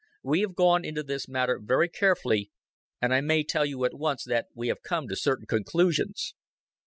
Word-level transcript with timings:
"We 0.23 0.41
have 0.41 0.55
gone 0.55 0.83
into 0.83 1.03
this 1.03 1.27
matter 1.27 1.59
very 1.63 1.87
carefully, 1.87 2.49
and 3.03 3.13
I 3.13 3.21
may 3.21 3.43
tell 3.43 3.67
you 3.67 3.85
at 3.85 3.93
once 3.93 4.23
that 4.23 4.47
we 4.55 4.67
have 4.69 4.81
come 4.81 5.07
to 5.09 5.15
certain 5.15 5.45
conclusions." 5.45 6.33